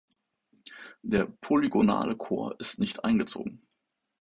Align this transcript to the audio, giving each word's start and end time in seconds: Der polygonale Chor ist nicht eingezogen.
Der 1.03 1.27
polygonale 1.27 2.15
Chor 2.17 2.59
ist 2.59 2.79
nicht 2.79 3.03
eingezogen. 3.05 3.61